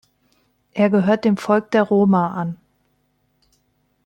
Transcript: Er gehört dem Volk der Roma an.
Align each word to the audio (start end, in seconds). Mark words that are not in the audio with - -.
Er 0.73 0.89
gehört 0.89 1.25
dem 1.25 1.37
Volk 1.37 1.69
der 1.69 1.83
Roma 1.83 2.31
an. 2.33 2.57